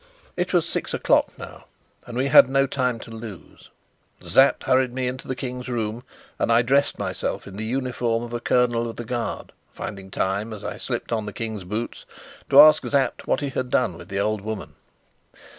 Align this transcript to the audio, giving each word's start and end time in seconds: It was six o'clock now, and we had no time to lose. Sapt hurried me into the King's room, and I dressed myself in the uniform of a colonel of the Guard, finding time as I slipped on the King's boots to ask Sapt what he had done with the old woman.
It 0.35 0.51
was 0.51 0.67
six 0.67 0.95
o'clock 0.95 1.37
now, 1.37 1.65
and 2.07 2.17
we 2.17 2.25
had 2.25 2.49
no 2.49 2.65
time 2.65 2.97
to 3.01 3.11
lose. 3.11 3.69
Sapt 4.25 4.63
hurried 4.63 4.91
me 4.91 5.07
into 5.07 5.27
the 5.27 5.35
King's 5.35 5.69
room, 5.69 6.01
and 6.39 6.51
I 6.51 6.63
dressed 6.63 6.97
myself 6.97 7.45
in 7.45 7.55
the 7.55 7.65
uniform 7.65 8.23
of 8.23 8.33
a 8.33 8.39
colonel 8.39 8.89
of 8.89 8.95
the 8.95 9.05
Guard, 9.05 9.51
finding 9.75 10.09
time 10.09 10.53
as 10.53 10.63
I 10.63 10.79
slipped 10.79 11.11
on 11.11 11.27
the 11.27 11.33
King's 11.33 11.65
boots 11.65 12.07
to 12.49 12.59
ask 12.59 12.83
Sapt 12.83 13.27
what 13.27 13.41
he 13.41 13.49
had 13.49 13.69
done 13.69 13.95
with 13.95 14.07
the 14.09 14.19
old 14.19 14.41
woman. 14.41 14.73